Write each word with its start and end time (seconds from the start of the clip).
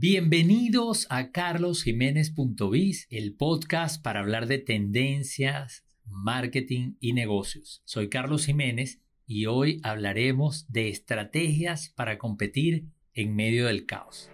Bienvenidos 0.00 1.08
a 1.10 1.32
carlosjiménez.biz, 1.32 3.08
el 3.10 3.34
podcast 3.34 4.00
para 4.00 4.20
hablar 4.20 4.46
de 4.46 4.58
tendencias, 4.58 5.82
marketing 6.06 6.92
y 7.00 7.14
negocios. 7.14 7.82
Soy 7.84 8.08
Carlos 8.08 8.46
Jiménez 8.46 9.00
y 9.26 9.46
hoy 9.46 9.80
hablaremos 9.82 10.70
de 10.70 10.88
estrategias 10.88 11.88
para 11.88 12.16
competir 12.16 12.84
en 13.12 13.34
medio 13.34 13.66
del 13.66 13.86
caos. 13.86 14.30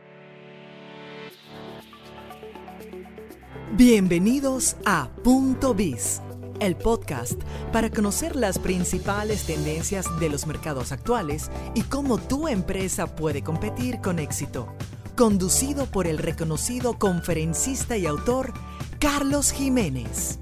Bienvenidos 3.74 4.76
a 4.84 5.16
Punto 5.24 5.72
Biz, 5.72 6.20
el 6.60 6.76
podcast 6.76 7.42
para 7.72 7.88
conocer 7.88 8.36
las 8.36 8.58
principales 8.58 9.46
tendencias 9.46 10.04
de 10.20 10.28
los 10.28 10.46
mercados 10.46 10.92
actuales 10.92 11.50
y 11.74 11.80
cómo 11.84 12.18
tu 12.18 12.48
empresa 12.48 13.16
puede 13.16 13.40
competir 13.40 14.02
con 14.02 14.18
éxito. 14.18 14.68
Conducido 15.16 15.86
por 15.86 16.08
el 16.08 16.18
reconocido 16.18 16.98
conferencista 16.98 17.96
y 17.96 18.04
autor 18.04 18.52
Carlos 18.98 19.52
Jiménez. 19.52 20.40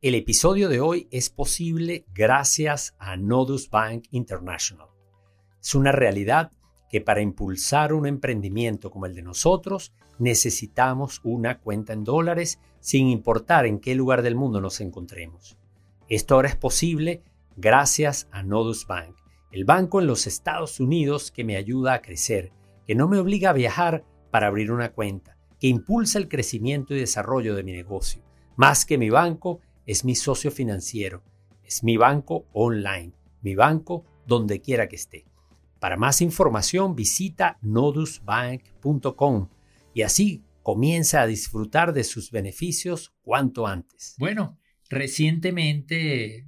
El 0.00 0.16
episodio 0.16 0.68
de 0.68 0.80
hoy 0.80 1.06
es 1.12 1.30
posible 1.30 2.04
gracias 2.12 2.96
a 2.98 3.16
Nodus 3.16 3.70
Bank 3.70 4.06
International. 4.10 4.88
Es 5.62 5.76
una 5.76 5.92
realidad 5.92 6.50
que 6.90 7.00
para 7.00 7.20
impulsar 7.20 7.92
un 7.92 8.08
emprendimiento 8.08 8.90
como 8.90 9.06
el 9.06 9.14
de 9.14 9.22
nosotros 9.22 9.92
necesitamos 10.18 11.20
una 11.22 11.60
cuenta 11.60 11.92
en 11.92 12.02
dólares 12.02 12.58
sin 12.80 13.06
importar 13.06 13.64
en 13.64 13.78
qué 13.78 13.94
lugar 13.94 14.22
del 14.22 14.34
mundo 14.34 14.60
nos 14.60 14.80
encontremos. 14.80 15.56
Esto 16.12 16.34
ahora 16.34 16.50
es 16.50 16.56
posible 16.56 17.22
gracias 17.56 18.28
a 18.32 18.42
Nodus 18.42 18.86
Bank, 18.86 19.16
el 19.50 19.64
banco 19.64 19.98
en 19.98 20.06
los 20.06 20.26
Estados 20.26 20.78
Unidos 20.78 21.30
que 21.30 21.42
me 21.42 21.56
ayuda 21.56 21.94
a 21.94 22.02
crecer, 22.02 22.52
que 22.86 22.94
no 22.94 23.08
me 23.08 23.16
obliga 23.16 23.48
a 23.48 23.54
viajar 23.54 24.04
para 24.30 24.48
abrir 24.48 24.70
una 24.72 24.92
cuenta, 24.92 25.38
que 25.58 25.68
impulsa 25.68 26.18
el 26.18 26.28
crecimiento 26.28 26.92
y 26.92 27.00
desarrollo 27.00 27.54
de 27.54 27.62
mi 27.62 27.72
negocio. 27.72 28.22
Más 28.56 28.84
que 28.84 28.98
mi 28.98 29.08
banco, 29.08 29.60
es 29.86 30.04
mi 30.04 30.14
socio 30.14 30.50
financiero, 30.50 31.22
es 31.64 31.82
mi 31.82 31.96
banco 31.96 32.44
online, 32.52 33.14
mi 33.40 33.54
banco 33.54 34.04
donde 34.26 34.60
quiera 34.60 34.88
que 34.88 34.96
esté. 34.96 35.24
Para 35.80 35.96
más 35.96 36.20
información 36.20 36.94
visita 36.94 37.56
nodusbank.com 37.62 39.48
y 39.94 40.02
así 40.02 40.44
comienza 40.62 41.22
a 41.22 41.26
disfrutar 41.26 41.94
de 41.94 42.04
sus 42.04 42.30
beneficios 42.30 43.14
cuanto 43.22 43.66
antes. 43.66 44.14
Bueno, 44.18 44.58
recientemente 44.92 46.46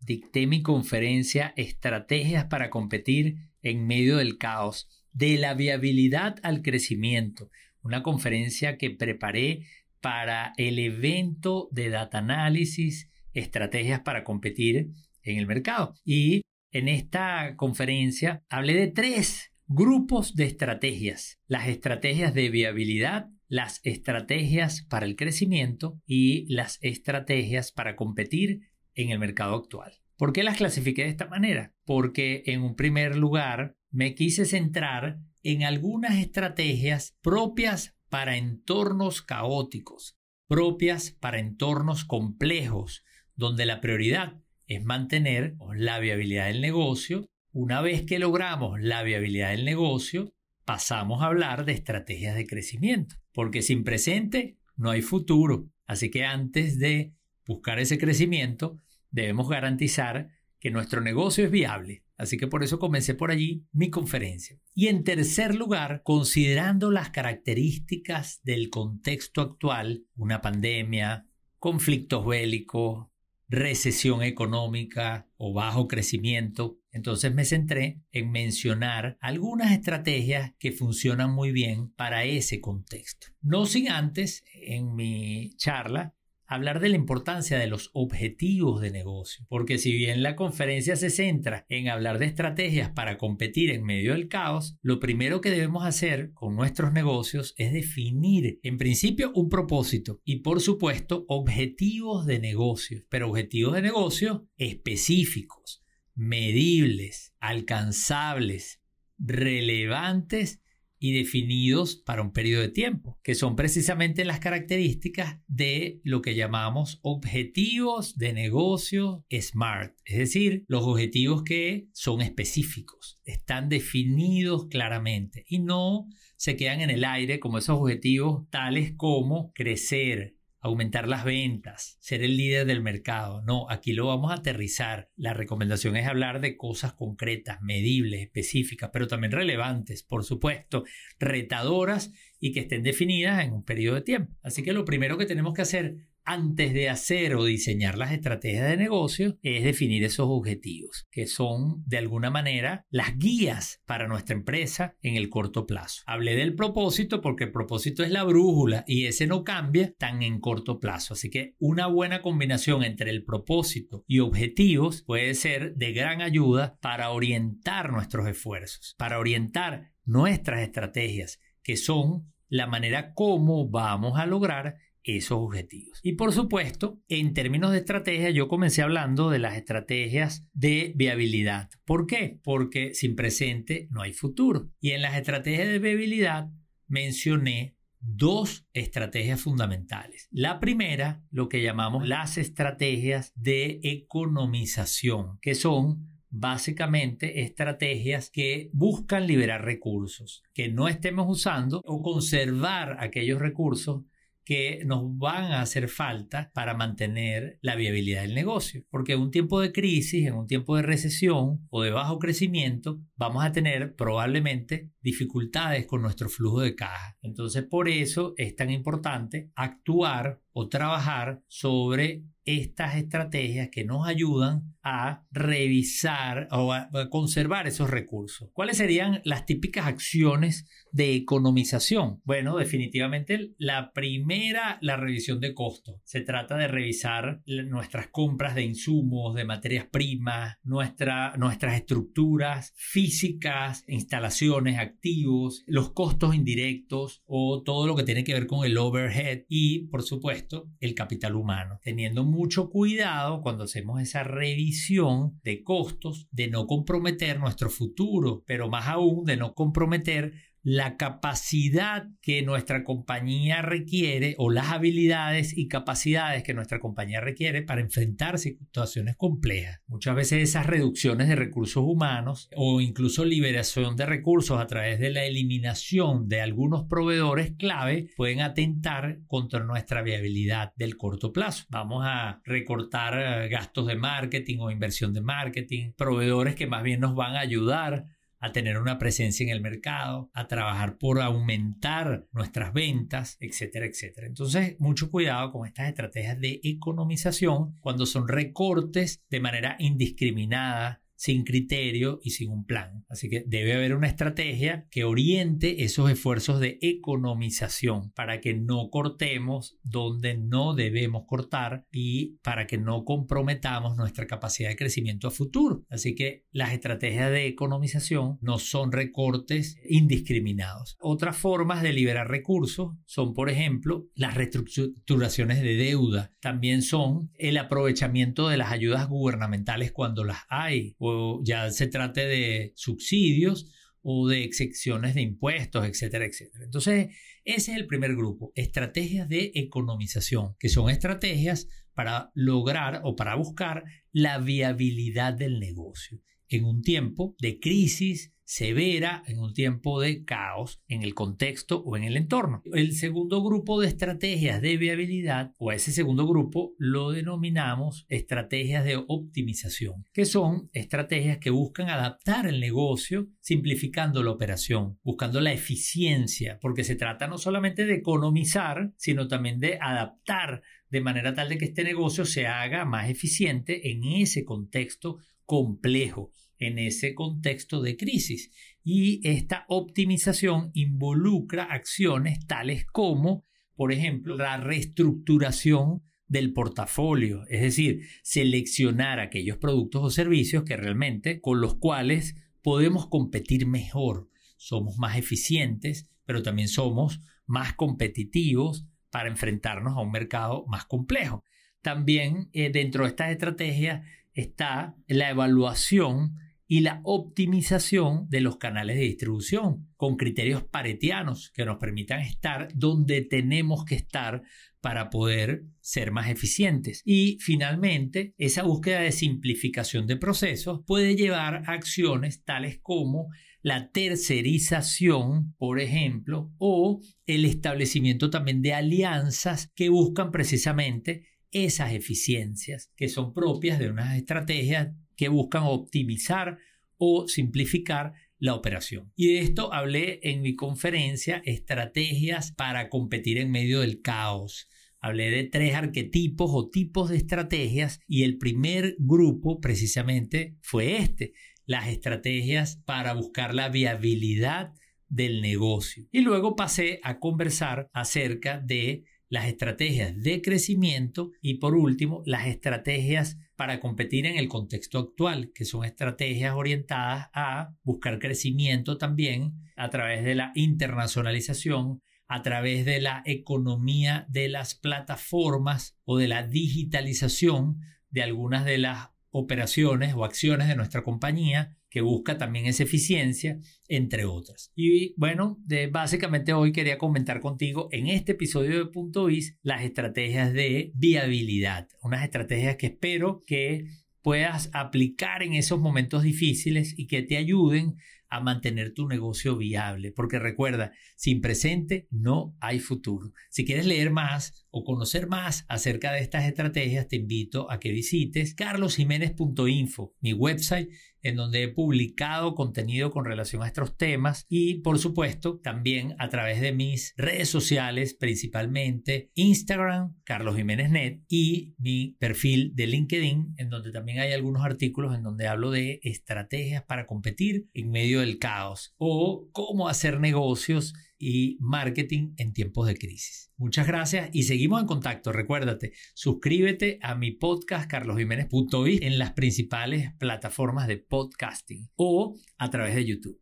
dicté 0.00 0.46
mi 0.46 0.62
conferencia 0.62 1.54
Estrategias 1.56 2.44
para 2.44 2.68
competir 2.68 3.36
en 3.62 3.86
medio 3.86 4.18
del 4.18 4.36
caos, 4.36 4.88
de 5.12 5.38
la 5.38 5.54
viabilidad 5.54 6.36
al 6.42 6.60
crecimiento, 6.60 7.50
una 7.82 8.02
conferencia 8.02 8.76
que 8.76 8.90
preparé 8.90 9.62
para 10.02 10.52
el 10.58 10.78
evento 10.78 11.68
de 11.72 11.88
Data 11.88 12.18
Analysis, 12.18 13.10
Estrategias 13.32 14.00
para 14.00 14.24
competir 14.24 14.90
en 15.22 15.38
el 15.38 15.46
mercado. 15.46 15.94
Y 16.04 16.42
en 16.72 16.88
esta 16.88 17.54
conferencia 17.56 18.44
hablé 18.50 18.74
de 18.74 18.88
tres 18.88 19.52
grupos 19.66 20.36
de 20.36 20.44
estrategias. 20.44 21.40
Las 21.46 21.66
estrategias 21.68 22.34
de 22.34 22.50
viabilidad, 22.50 23.30
las 23.48 23.80
estrategias 23.84 24.82
para 24.82 25.06
el 25.06 25.16
crecimiento 25.16 26.00
y 26.06 26.52
las 26.52 26.78
estrategias 26.82 27.72
para 27.72 27.96
competir 27.96 28.62
en 28.94 29.10
el 29.10 29.18
mercado 29.18 29.54
actual. 29.54 29.92
¿Por 30.16 30.32
qué 30.32 30.42
las 30.42 30.56
clasifiqué 30.56 31.04
de 31.04 31.10
esta 31.10 31.28
manera? 31.28 31.74
Porque 31.84 32.42
en 32.46 32.62
un 32.62 32.74
primer 32.74 33.16
lugar 33.16 33.76
me 33.90 34.14
quise 34.14 34.46
centrar 34.46 35.20
en 35.42 35.62
algunas 35.62 36.16
estrategias 36.16 37.16
propias 37.22 37.96
para 38.08 38.36
entornos 38.36 39.22
caóticos, 39.22 40.18
propias 40.48 41.10
para 41.10 41.38
entornos 41.38 42.04
complejos, 42.04 43.04
donde 43.34 43.66
la 43.66 43.80
prioridad 43.80 44.40
es 44.66 44.82
mantener 44.84 45.56
la 45.74 45.98
viabilidad 45.98 46.46
del 46.46 46.60
negocio. 46.60 47.28
Una 47.52 47.80
vez 47.80 48.02
que 48.02 48.18
logramos 48.18 48.80
la 48.80 49.02
viabilidad 49.02 49.50
del 49.50 49.64
negocio, 49.64 50.34
pasamos 50.64 51.22
a 51.22 51.26
hablar 51.26 51.64
de 51.64 51.72
estrategias 51.72 52.34
de 52.34 52.46
crecimiento, 52.46 53.16
porque 53.36 53.60
sin 53.60 53.84
presente 53.84 54.56
no 54.76 54.90
hay 54.90 55.02
futuro. 55.02 55.68
Así 55.84 56.10
que 56.10 56.24
antes 56.24 56.78
de 56.78 57.12
buscar 57.46 57.78
ese 57.78 57.98
crecimiento, 57.98 58.78
debemos 59.10 59.50
garantizar 59.50 60.30
que 60.58 60.70
nuestro 60.70 61.02
negocio 61.02 61.44
es 61.44 61.50
viable. 61.50 62.02
Así 62.16 62.38
que 62.38 62.46
por 62.46 62.64
eso 62.64 62.78
comencé 62.78 63.12
por 63.12 63.30
allí 63.30 63.66
mi 63.72 63.90
conferencia. 63.90 64.58
Y 64.72 64.86
en 64.88 65.04
tercer 65.04 65.54
lugar, 65.54 66.00
considerando 66.02 66.90
las 66.90 67.10
características 67.10 68.40
del 68.42 68.70
contexto 68.70 69.42
actual, 69.42 70.06
una 70.16 70.40
pandemia, 70.40 71.26
conflictos 71.58 72.24
bélicos, 72.24 73.08
recesión 73.48 74.22
económica 74.22 75.28
o 75.36 75.52
bajo 75.52 75.88
crecimiento. 75.88 76.78
Entonces 76.96 77.34
me 77.34 77.44
centré 77.44 78.00
en 78.10 78.30
mencionar 78.30 79.18
algunas 79.20 79.70
estrategias 79.70 80.54
que 80.58 80.72
funcionan 80.72 81.30
muy 81.30 81.52
bien 81.52 81.90
para 81.90 82.24
ese 82.24 82.62
contexto. 82.62 83.26
No 83.42 83.66
sin 83.66 83.90
antes, 83.90 84.44
en 84.54 84.94
mi 84.94 85.50
charla, 85.56 86.14
hablar 86.46 86.80
de 86.80 86.88
la 86.88 86.96
importancia 86.96 87.58
de 87.58 87.66
los 87.66 87.90
objetivos 87.92 88.80
de 88.80 88.90
negocio, 88.90 89.44
porque 89.48 89.78
si 89.78 89.92
bien 89.92 90.22
la 90.22 90.36
conferencia 90.36 90.96
se 90.96 91.10
centra 91.10 91.66
en 91.68 91.88
hablar 91.88 92.18
de 92.18 92.26
estrategias 92.26 92.90
para 92.90 93.18
competir 93.18 93.70
en 93.70 93.84
medio 93.84 94.12
del 94.12 94.28
caos, 94.28 94.78
lo 94.80 95.00
primero 95.00 95.40
que 95.40 95.50
debemos 95.50 95.84
hacer 95.84 96.32
con 96.32 96.54
nuestros 96.54 96.92
negocios 96.92 97.54
es 97.58 97.72
definir 97.72 98.58
en 98.62 98.78
principio 98.78 99.32
un 99.34 99.48
propósito 99.48 100.20
y 100.24 100.36
por 100.36 100.60
supuesto 100.60 101.24
objetivos 101.28 102.26
de 102.26 102.38
negocio, 102.38 103.04
pero 103.10 103.28
objetivos 103.28 103.74
de 103.74 103.82
negocio 103.82 104.48
específicos, 104.56 105.84
medibles, 106.16 107.34
alcanzables, 107.38 108.82
relevantes 109.18 110.60
y 110.98 111.12
definidos 111.12 111.96
para 111.96 112.22
un 112.22 112.32
periodo 112.32 112.62
de 112.62 112.70
tiempo, 112.70 113.20
que 113.22 113.34
son 113.34 113.54
precisamente 113.54 114.24
las 114.24 114.40
características 114.40 115.40
de 115.46 116.00
lo 116.04 116.22
que 116.22 116.34
llamamos 116.34 117.00
objetivos 117.02 118.16
de 118.16 118.32
negocio 118.32 119.24
SMART, 119.30 119.94
es 120.04 120.18
decir, 120.18 120.64
los 120.68 120.84
objetivos 120.84 121.42
que 121.42 121.88
son 121.92 122.22
específicos, 122.22 123.20
están 123.24 123.68
definidos 123.68 124.66
claramente 124.68 125.44
y 125.48 125.58
no 125.58 126.08
se 126.36 126.56
quedan 126.56 126.80
en 126.80 126.90
el 126.90 127.04
aire 127.04 127.40
como 127.40 127.58
esos 127.58 127.78
objetivos 127.78 128.48
tales 128.50 128.94
como 128.96 129.52
crecer, 129.52 130.35
aumentar 130.66 131.08
las 131.08 131.24
ventas, 131.24 131.96
ser 132.00 132.22
el 132.22 132.36
líder 132.36 132.66
del 132.66 132.82
mercado. 132.82 133.42
No, 133.42 133.70
aquí 133.70 133.92
lo 133.92 134.06
vamos 134.06 134.30
a 134.30 134.36
aterrizar. 134.36 135.10
La 135.16 135.34
recomendación 135.34 135.96
es 135.96 136.06
hablar 136.06 136.40
de 136.40 136.56
cosas 136.56 136.92
concretas, 136.92 137.60
medibles, 137.62 138.20
específicas, 138.22 138.90
pero 138.92 139.06
también 139.06 139.32
relevantes, 139.32 140.02
por 140.02 140.24
supuesto, 140.24 140.84
retadoras 141.18 142.12
y 142.40 142.52
que 142.52 142.60
estén 142.60 142.82
definidas 142.82 143.44
en 143.44 143.52
un 143.52 143.64
periodo 143.64 143.96
de 143.96 144.02
tiempo. 144.02 144.36
Así 144.42 144.62
que 144.62 144.72
lo 144.72 144.84
primero 144.84 145.18
que 145.18 145.26
tenemos 145.26 145.54
que 145.54 145.62
hacer 145.62 145.96
antes 146.26 146.74
de 146.74 146.88
hacer 146.88 147.36
o 147.36 147.44
diseñar 147.44 147.96
las 147.96 148.12
estrategias 148.12 148.68
de 148.68 148.76
negocio 148.76 149.38
es 149.42 149.64
definir 149.64 150.04
esos 150.04 150.26
objetivos, 150.28 151.06
que 151.10 151.26
son 151.26 151.84
de 151.86 151.98
alguna 151.98 152.30
manera 152.30 152.84
las 152.90 153.16
guías 153.16 153.80
para 153.86 154.08
nuestra 154.08 154.34
empresa 154.34 154.96
en 155.02 155.14
el 155.14 155.30
corto 155.30 155.66
plazo. 155.66 156.02
Hablé 156.04 156.34
del 156.34 156.54
propósito 156.56 157.20
porque 157.20 157.44
el 157.44 157.52
propósito 157.52 158.02
es 158.02 158.10
la 158.10 158.24
brújula 158.24 158.84
y 158.88 159.06
ese 159.06 159.28
no 159.28 159.44
cambia 159.44 159.94
tan 159.96 160.22
en 160.22 160.40
corto 160.40 160.80
plazo. 160.80 161.14
Así 161.14 161.30
que 161.30 161.54
una 161.58 161.86
buena 161.86 162.22
combinación 162.22 162.82
entre 162.82 163.10
el 163.10 163.24
propósito 163.24 164.04
y 164.08 164.18
objetivos 164.18 165.02
puede 165.02 165.34
ser 165.34 165.76
de 165.76 165.92
gran 165.92 166.22
ayuda 166.22 166.76
para 166.80 167.10
orientar 167.10 167.92
nuestros 167.92 168.26
esfuerzos, 168.26 168.96
para 168.98 169.20
orientar 169.20 169.92
nuestras 170.04 170.62
estrategias, 170.62 171.40
que 171.62 171.76
son 171.76 172.32
la 172.48 172.66
manera 172.66 173.12
como 173.14 173.68
vamos 173.68 174.18
a 174.18 174.26
lograr 174.26 174.76
esos 175.06 175.38
objetivos. 175.38 176.00
Y 176.02 176.12
por 176.12 176.32
supuesto, 176.32 177.00
en 177.08 177.32
términos 177.32 177.70
de 177.72 177.78
estrategia, 177.78 178.30
yo 178.30 178.48
comencé 178.48 178.82
hablando 178.82 179.30
de 179.30 179.38
las 179.38 179.56
estrategias 179.56 180.48
de 180.52 180.92
viabilidad. 180.96 181.70
¿Por 181.84 182.06
qué? 182.06 182.40
Porque 182.42 182.92
sin 182.92 183.14
presente 183.14 183.88
no 183.90 184.02
hay 184.02 184.12
futuro. 184.12 184.68
Y 184.80 184.90
en 184.90 185.02
las 185.02 185.16
estrategias 185.16 185.68
de 185.68 185.78
viabilidad 185.78 186.50
mencioné 186.88 187.76
dos 188.00 188.66
estrategias 188.72 189.40
fundamentales. 189.40 190.28
La 190.30 190.60
primera, 190.60 191.22
lo 191.30 191.48
que 191.48 191.62
llamamos 191.62 192.06
las 192.06 192.36
estrategias 192.36 193.32
de 193.36 193.80
economización, 193.82 195.38
que 195.40 195.54
son 195.54 196.16
básicamente 196.28 197.42
estrategias 197.42 198.30
que 198.30 198.70
buscan 198.72 199.26
liberar 199.26 199.64
recursos, 199.64 200.42
que 200.52 200.68
no 200.68 200.88
estemos 200.88 201.26
usando 201.28 201.80
o 201.84 202.02
conservar 202.02 202.96
aquellos 203.00 203.40
recursos 203.40 204.02
que 204.46 204.84
nos 204.86 205.18
van 205.18 205.52
a 205.52 205.60
hacer 205.60 205.88
falta 205.88 206.52
para 206.54 206.72
mantener 206.72 207.58
la 207.62 207.74
viabilidad 207.74 208.22
del 208.22 208.34
negocio. 208.34 208.84
Porque 208.88 209.14
en 209.14 209.20
un 209.20 209.32
tiempo 209.32 209.60
de 209.60 209.72
crisis, 209.72 210.24
en 210.24 210.34
un 210.34 210.46
tiempo 210.46 210.76
de 210.76 210.82
recesión 210.82 211.66
o 211.68 211.82
de 211.82 211.90
bajo 211.90 212.20
crecimiento, 212.20 213.02
vamos 213.16 213.44
a 213.44 213.50
tener 213.50 213.96
probablemente 213.96 214.92
dificultades 215.02 215.84
con 215.86 216.00
nuestro 216.00 216.28
flujo 216.28 216.60
de 216.60 216.76
caja. 216.76 217.18
Entonces, 217.22 217.64
por 217.64 217.88
eso 217.88 218.34
es 218.36 218.54
tan 218.54 218.70
importante 218.70 219.50
actuar 219.56 220.40
o 220.58 220.70
trabajar 220.70 221.42
sobre 221.48 222.24
estas 222.46 222.94
estrategias 222.96 223.68
que 223.70 223.84
nos 223.84 224.06
ayudan 224.06 224.76
a 224.82 225.26
revisar 225.32 226.46
o 226.52 226.72
a, 226.72 226.88
conservar 227.10 227.66
esos 227.66 227.90
recursos. 227.90 228.50
¿Cuáles 228.52 228.76
serían 228.76 229.20
las 229.24 229.44
típicas 229.44 229.86
acciones 229.86 230.68
de 230.92 231.16
economización? 231.16 232.20
Bueno, 232.24 232.56
definitivamente 232.56 233.52
la 233.58 233.92
primera, 233.92 234.78
la 234.80 234.96
revisión 234.96 235.40
de 235.40 235.54
costos. 235.54 236.00
Se 236.04 236.20
trata 236.20 236.56
de 236.56 236.68
revisar 236.68 237.42
nuestras 237.46 238.06
compras 238.08 238.54
de 238.54 238.62
insumos, 238.62 239.34
de 239.34 239.44
materias 239.44 239.86
primas, 239.90 240.56
nuestra, 240.62 241.36
nuestras 241.36 241.74
estructuras 241.74 242.72
físicas, 242.76 243.82
instalaciones, 243.88 244.78
activos, 244.78 245.64
los 245.66 245.90
costos 245.90 246.36
indirectos 246.36 247.24
o 247.26 247.64
todo 247.64 247.88
lo 247.88 247.96
que 247.96 248.04
tiene 248.04 248.22
que 248.22 248.34
ver 248.34 248.46
con 248.46 248.64
el 248.64 248.78
overhead 248.78 249.42
y, 249.48 249.88
por 249.88 250.04
supuesto, 250.04 250.45
el 250.80 250.94
capital 250.94 251.36
humano, 251.36 251.80
teniendo 251.82 252.24
mucho 252.24 252.70
cuidado 252.70 253.42
cuando 253.42 253.64
hacemos 253.64 254.00
esa 254.00 254.22
revisión 254.24 255.40
de 255.42 255.62
costos, 255.62 256.28
de 256.30 256.48
no 256.48 256.66
comprometer 256.66 257.38
nuestro 257.38 257.70
futuro, 257.70 258.42
pero 258.46 258.68
más 258.68 258.86
aún 258.88 259.24
de 259.24 259.36
no 259.36 259.54
comprometer 259.54 260.34
la 260.66 260.96
capacidad 260.96 262.08
que 262.20 262.42
nuestra 262.42 262.82
compañía 262.82 263.62
requiere 263.62 264.34
o 264.36 264.50
las 264.50 264.72
habilidades 264.72 265.56
y 265.56 265.68
capacidades 265.68 266.42
que 266.42 266.54
nuestra 266.54 266.80
compañía 266.80 267.20
requiere 267.20 267.62
para 267.62 267.82
enfrentar 267.82 268.40
situaciones 268.40 269.14
complejas. 269.16 269.80
Muchas 269.86 270.16
veces 270.16 270.42
esas 270.42 270.66
reducciones 270.66 271.28
de 271.28 271.36
recursos 271.36 271.84
humanos 271.86 272.50
o 272.56 272.80
incluso 272.80 273.24
liberación 273.24 273.94
de 273.94 274.06
recursos 274.06 274.60
a 274.60 274.66
través 274.66 274.98
de 274.98 275.10
la 275.10 275.24
eliminación 275.24 276.26
de 276.26 276.40
algunos 276.40 276.86
proveedores 276.88 277.52
clave 277.56 278.08
pueden 278.16 278.40
atentar 278.40 279.20
contra 279.28 279.62
nuestra 279.62 280.02
viabilidad 280.02 280.72
del 280.74 280.96
corto 280.96 281.32
plazo. 281.32 281.66
Vamos 281.70 282.02
a 282.04 282.40
recortar 282.44 283.44
eh, 283.44 283.48
gastos 283.48 283.86
de 283.86 283.94
marketing 283.94 284.58
o 284.58 284.72
inversión 284.72 285.12
de 285.12 285.20
marketing, 285.20 285.92
proveedores 285.96 286.56
que 286.56 286.66
más 286.66 286.82
bien 286.82 286.98
nos 286.98 287.14
van 287.14 287.36
a 287.36 287.40
ayudar 287.40 288.06
a 288.46 288.52
tener 288.52 288.78
una 288.78 288.98
presencia 288.98 289.44
en 289.44 289.50
el 289.50 289.60
mercado, 289.60 290.30
a 290.32 290.46
trabajar 290.46 290.98
por 290.98 291.20
aumentar 291.20 292.26
nuestras 292.32 292.72
ventas, 292.72 293.36
etcétera, 293.40 293.86
etcétera. 293.86 294.26
Entonces, 294.26 294.76
mucho 294.78 295.10
cuidado 295.10 295.52
con 295.52 295.66
estas 295.66 295.88
estrategias 295.88 296.40
de 296.40 296.60
economización 296.62 297.74
cuando 297.80 298.06
son 298.06 298.28
recortes 298.28 299.22
de 299.30 299.40
manera 299.40 299.76
indiscriminada 299.78 301.02
sin 301.16 301.44
criterio 301.44 302.20
y 302.22 302.30
sin 302.30 302.50
un 302.50 302.64
plan. 302.64 303.04
Así 303.08 303.28
que 303.28 303.44
debe 303.46 303.74
haber 303.74 303.94
una 303.94 304.06
estrategia 304.06 304.86
que 304.90 305.04
oriente 305.04 305.84
esos 305.84 306.10
esfuerzos 306.10 306.60
de 306.60 306.78
economización 306.80 308.12
para 308.12 308.40
que 308.40 308.54
no 308.54 308.90
cortemos 308.90 309.78
donde 309.82 310.36
no 310.36 310.74
debemos 310.74 311.24
cortar 311.26 311.84
y 311.90 312.36
para 312.42 312.66
que 312.66 312.78
no 312.78 313.04
comprometamos 313.04 313.96
nuestra 313.96 314.26
capacidad 314.26 314.68
de 314.68 314.76
crecimiento 314.76 315.28
a 315.28 315.30
futuro. 315.30 315.84
Así 315.88 316.14
que 316.14 316.44
las 316.50 316.72
estrategias 316.72 317.30
de 317.30 317.46
economización 317.46 318.38
no 318.40 318.58
son 318.58 318.92
recortes 318.92 319.78
indiscriminados. 319.88 320.96
Otras 321.00 321.36
formas 321.36 321.82
de 321.82 321.92
liberar 321.92 322.28
recursos 322.28 322.94
son, 323.06 323.34
por 323.34 323.50
ejemplo, 323.50 324.06
las 324.14 324.34
reestructuraciones 324.34 325.62
de 325.62 325.76
deuda. 325.76 326.32
También 326.40 326.82
son 326.82 327.30
el 327.38 327.56
aprovechamiento 327.58 328.48
de 328.48 328.56
las 328.56 328.72
ayudas 328.72 329.08
gubernamentales 329.08 329.92
cuando 329.92 330.24
las 330.24 330.38
hay 330.48 330.94
o 331.06 331.42
ya 331.44 331.70
se 331.70 331.86
trate 331.86 332.26
de 332.26 332.72
subsidios 332.76 333.72
o 334.02 334.28
de 334.28 334.44
excepciones 334.44 335.14
de 335.14 335.22
impuestos, 335.22 335.86
etcétera, 335.86 336.26
etcétera. 336.26 336.64
Entonces, 336.64 337.08
ese 337.44 337.72
es 337.72 337.76
el 337.76 337.86
primer 337.86 338.14
grupo, 338.14 338.52
estrategias 338.54 339.28
de 339.28 339.52
economización, 339.54 340.54
que 340.58 340.68
son 340.68 340.90
estrategias 340.90 341.68
para 341.92 342.30
lograr 342.34 343.00
o 343.04 343.16
para 343.16 343.34
buscar 343.34 343.84
la 344.12 344.38
viabilidad 344.38 345.34
del 345.34 345.58
negocio 345.58 346.20
en 346.48 346.64
un 346.64 346.82
tiempo 346.82 347.34
de 347.38 347.58
crisis, 347.58 348.32
severa 348.46 349.24
en 349.26 349.40
un 349.40 349.52
tiempo 349.52 350.00
de 350.00 350.24
caos 350.24 350.80
en 350.86 351.02
el 351.02 351.14
contexto 351.14 351.82
o 351.82 351.96
en 351.96 352.04
el 352.04 352.16
entorno. 352.16 352.62
El 352.72 352.92
segundo 352.92 353.42
grupo 353.42 353.80
de 353.80 353.88
estrategias 353.88 354.62
de 354.62 354.76
viabilidad 354.76 355.52
o 355.58 355.72
ese 355.72 355.90
segundo 355.90 356.26
grupo 356.28 356.72
lo 356.78 357.10
denominamos 357.10 358.06
estrategias 358.08 358.84
de 358.84 359.02
optimización, 359.08 360.04
que 360.12 360.24
son 360.24 360.70
estrategias 360.72 361.38
que 361.38 361.50
buscan 361.50 361.90
adaptar 361.90 362.46
el 362.46 362.60
negocio 362.60 363.28
simplificando 363.40 364.22
la 364.22 364.30
operación, 364.30 364.98
buscando 365.02 365.40
la 365.40 365.52
eficiencia, 365.52 366.58
porque 366.60 366.84
se 366.84 366.94
trata 366.94 367.26
no 367.26 367.38
solamente 367.38 367.84
de 367.84 367.94
economizar, 367.94 368.92
sino 368.96 369.26
también 369.26 369.58
de 369.58 369.78
adaptar 369.80 370.62
de 370.88 371.00
manera 371.00 371.34
tal 371.34 371.48
de 371.48 371.58
que 371.58 371.64
este 371.64 371.82
negocio 371.82 372.24
se 372.24 372.46
haga 372.46 372.84
más 372.84 373.10
eficiente 373.10 373.90
en 373.90 374.04
ese 374.04 374.44
contexto 374.44 375.18
complejo 375.46 376.32
en 376.58 376.78
ese 376.78 377.14
contexto 377.14 377.80
de 377.82 377.96
crisis. 377.96 378.50
Y 378.82 379.26
esta 379.26 379.64
optimización 379.68 380.70
involucra 380.74 381.64
acciones 381.64 382.46
tales 382.46 382.84
como, 382.86 383.44
por 383.74 383.92
ejemplo, 383.92 384.36
la 384.36 384.58
reestructuración 384.58 386.02
del 386.28 386.52
portafolio, 386.52 387.44
es 387.48 387.60
decir, 387.60 388.00
seleccionar 388.22 389.20
aquellos 389.20 389.58
productos 389.58 390.02
o 390.02 390.10
servicios 390.10 390.64
que 390.64 390.76
realmente 390.76 391.40
con 391.40 391.60
los 391.60 391.76
cuales 391.76 392.34
podemos 392.62 393.06
competir 393.08 393.66
mejor. 393.66 394.28
Somos 394.56 394.98
más 394.98 395.16
eficientes, 395.16 396.10
pero 396.24 396.42
también 396.42 396.68
somos 396.68 397.20
más 397.46 397.74
competitivos 397.74 398.86
para 399.10 399.28
enfrentarnos 399.28 399.96
a 399.96 400.00
un 400.00 400.10
mercado 400.10 400.66
más 400.66 400.84
complejo. 400.84 401.44
También 401.80 402.48
eh, 402.52 402.70
dentro 402.70 403.04
de 403.04 403.10
estas 403.10 403.30
estrategias 403.30 404.04
está 404.36 404.94
la 405.08 405.30
evaluación 405.30 406.36
y 406.68 406.80
la 406.80 407.00
optimización 407.04 408.28
de 408.28 408.40
los 408.40 408.58
canales 408.58 408.96
de 408.96 409.02
distribución 409.02 409.88
con 409.96 410.16
criterios 410.16 410.64
paretianos 410.64 411.50
que 411.54 411.64
nos 411.64 411.78
permitan 411.78 412.20
estar 412.20 412.68
donde 412.74 413.22
tenemos 413.22 413.84
que 413.84 413.94
estar 413.94 414.42
para 414.80 415.10
poder 415.10 415.64
ser 415.80 416.10
más 416.10 416.28
eficientes. 416.28 417.02
Y 417.04 417.38
finalmente, 417.40 418.34
esa 418.36 418.62
búsqueda 418.62 419.00
de 419.00 419.12
simplificación 419.12 420.06
de 420.06 420.16
procesos 420.16 420.80
puede 420.86 421.16
llevar 421.16 421.62
a 421.66 421.72
acciones 421.72 422.44
tales 422.44 422.78
como 422.82 423.28
la 423.62 423.90
tercerización, 423.90 425.54
por 425.58 425.80
ejemplo, 425.80 426.52
o 426.58 427.00
el 427.26 427.44
establecimiento 427.44 428.30
también 428.30 428.62
de 428.62 428.74
alianzas 428.74 429.72
que 429.74 429.88
buscan 429.88 430.30
precisamente 430.30 431.26
esas 431.50 431.92
eficiencias 431.92 432.90
que 432.96 433.08
son 433.08 433.32
propias 433.32 433.78
de 433.78 433.90
unas 433.90 434.16
estrategias 434.16 434.94
que 435.16 435.28
buscan 435.28 435.64
optimizar 435.64 436.58
o 436.98 437.28
simplificar 437.28 438.14
la 438.38 438.54
operación. 438.54 439.12
Y 439.16 439.34
de 439.34 439.38
esto 439.40 439.72
hablé 439.72 440.20
en 440.22 440.42
mi 440.42 440.54
conferencia 440.54 441.40
Estrategias 441.44 442.52
para 442.52 442.88
competir 442.88 443.38
en 443.38 443.50
medio 443.50 443.80
del 443.80 444.02
caos. 444.02 444.68
Hablé 445.00 445.30
de 445.30 445.44
tres 445.44 445.74
arquetipos 445.74 446.50
o 446.52 446.68
tipos 446.68 447.10
de 447.10 447.16
estrategias 447.16 448.00
y 448.06 448.24
el 448.24 448.38
primer 448.38 448.96
grupo 448.98 449.60
precisamente 449.60 450.56
fue 450.60 450.98
este, 450.98 451.32
las 451.64 451.88
estrategias 451.88 452.76
para 452.84 453.14
buscar 453.14 453.54
la 453.54 453.68
viabilidad 453.68 454.72
del 455.08 455.40
negocio. 455.40 456.06
Y 456.10 456.20
luego 456.20 456.56
pasé 456.56 456.98
a 457.02 457.18
conversar 457.18 457.88
acerca 457.92 458.58
de 458.58 459.04
las 459.28 459.46
estrategias 459.46 460.22
de 460.22 460.40
crecimiento 460.42 461.32
y 461.40 461.54
por 461.54 461.74
último 461.74 462.22
las 462.26 462.46
estrategias 462.46 463.38
para 463.56 463.80
competir 463.80 464.26
en 464.26 464.36
el 464.36 464.48
contexto 464.48 464.98
actual, 464.98 465.52
que 465.54 465.64
son 465.64 465.84
estrategias 465.84 466.54
orientadas 466.54 467.28
a 467.32 467.74
buscar 467.82 468.18
crecimiento 468.18 468.98
también 468.98 469.54
a 469.76 469.90
través 469.90 470.24
de 470.24 470.34
la 470.34 470.52
internacionalización, 470.54 472.02
a 472.28 472.42
través 472.42 472.84
de 472.84 473.00
la 473.00 473.22
economía 473.24 474.26
de 474.28 474.48
las 474.48 474.74
plataformas 474.74 475.96
o 476.04 476.18
de 476.18 476.28
la 476.28 476.46
digitalización 476.46 477.80
de 478.10 478.22
algunas 478.22 478.64
de 478.64 478.78
las 478.78 479.10
operaciones 479.38 480.14
o 480.14 480.24
acciones 480.24 480.66
de 480.66 480.76
nuestra 480.76 481.02
compañía 481.02 481.76
que 481.90 482.00
busca 482.00 482.38
también 482.38 482.66
esa 482.66 482.84
eficiencia, 482.84 483.58
entre 483.88 484.24
otras. 484.24 484.72
Y 484.74 485.14
bueno, 485.18 485.58
básicamente 485.90 486.52
hoy 486.52 486.72
quería 486.72 486.98
comentar 486.98 487.40
contigo 487.40 487.88
en 487.92 488.06
este 488.06 488.32
episodio 488.32 488.78
de 488.78 488.90
Punto 488.90 489.26
Biz 489.26 489.58
las 489.62 489.82
estrategias 489.82 490.52
de 490.52 490.92
viabilidad, 490.94 491.88
unas 492.02 492.24
estrategias 492.24 492.76
que 492.76 492.86
espero 492.86 493.44
que 493.46 493.86
puedas 494.22 494.70
aplicar 494.72 495.42
en 495.42 495.52
esos 495.52 495.78
momentos 495.78 496.22
difíciles 496.22 496.98
y 496.98 497.06
que 497.06 497.22
te 497.22 497.36
ayuden 497.36 497.96
a 498.28 498.40
mantener 498.40 498.92
tu 498.92 499.08
negocio 499.08 499.56
viable. 499.56 500.12
Porque 500.12 500.38
recuerda, 500.38 500.92
sin 501.16 501.40
presente 501.40 502.08
no 502.10 502.56
hay 502.60 502.80
futuro. 502.80 503.32
Si 503.50 503.64
quieres 503.64 503.86
leer 503.86 504.10
más 504.10 504.66
o 504.70 504.84
conocer 504.84 505.28
más 505.28 505.64
acerca 505.68 506.12
de 506.12 506.20
estas 506.20 506.44
estrategias, 506.44 507.08
te 507.08 507.16
invito 507.16 507.70
a 507.70 507.78
que 507.78 507.92
visites 507.92 508.54
carlosjiménez.info, 508.54 510.14
mi 510.20 510.32
website 510.32 510.90
en 511.22 511.36
donde 511.36 511.62
he 511.62 511.68
publicado 511.68 512.54
contenido 512.54 513.10
con 513.10 513.24
relación 513.24 513.62
a 513.62 513.66
estos 513.66 513.96
temas 513.96 514.46
y 514.48 514.80
por 514.80 514.98
supuesto 514.98 515.58
también 515.58 516.14
a 516.18 516.28
través 516.28 516.60
de 516.60 516.72
mis 516.72 517.14
redes 517.16 517.48
sociales, 517.48 518.14
principalmente 518.14 519.30
Instagram, 519.34 520.16
Carlos 520.24 520.56
Jiménez 520.56 520.90
Net 520.90 521.20
y 521.28 521.74
mi 521.78 522.16
perfil 522.18 522.72
de 522.74 522.86
LinkedIn, 522.86 523.54
en 523.56 523.70
donde 523.70 523.92
también 523.92 524.20
hay 524.20 524.32
algunos 524.32 524.64
artículos 524.64 525.14
en 525.14 525.22
donde 525.22 525.48
hablo 525.48 525.70
de 525.70 526.00
estrategias 526.02 526.82
para 526.84 527.06
competir 527.06 527.68
en 527.74 527.90
medio 527.90 528.20
del 528.20 528.38
caos 528.38 528.94
o 528.98 529.48
cómo 529.52 529.88
hacer 529.88 530.20
negocios 530.20 530.94
y 531.18 531.56
marketing 531.60 532.34
en 532.36 532.52
tiempos 532.52 532.86
de 532.86 532.96
crisis. 532.96 533.52
Muchas 533.56 533.86
gracias 533.86 534.28
y 534.32 534.42
seguimos 534.42 534.80
en 534.80 534.86
contacto. 534.86 535.32
Recuérdate, 535.32 535.92
suscríbete 536.14 536.98
a 537.02 537.14
mi 537.14 537.32
podcast 537.32 537.90
carlosjiménez.biz 537.90 539.00
en 539.02 539.18
las 539.18 539.32
principales 539.32 540.12
plataformas 540.18 540.86
de 540.88 540.98
podcasting 540.98 541.88
o 541.96 542.36
a 542.58 542.70
través 542.70 542.94
de 542.94 543.04
YouTube. 543.06 543.40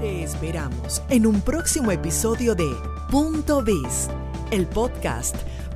Te 0.00 0.22
esperamos 0.22 1.02
en 1.10 1.26
un 1.26 1.42
próximo 1.42 1.92
episodio 1.92 2.54
de 2.54 2.70
Punto 3.10 3.62
Biz, 3.62 4.08
el 4.50 4.66
podcast 4.66 5.36